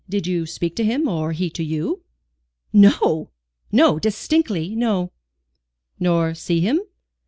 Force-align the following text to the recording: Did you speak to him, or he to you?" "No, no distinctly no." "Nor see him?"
Did 0.09 0.25
you 0.25 0.47
speak 0.47 0.75
to 0.77 0.83
him, 0.83 1.07
or 1.07 1.31
he 1.33 1.51
to 1.51 1.63
you?" 1.63 2.01
"No, 2.73 3.29
no 3.71 3.99
distinctly 3.99 4.75
no." 4.75 5.11
"Nor 5.99 6.33
see 6.33 6.59
him?" 6.59 6.79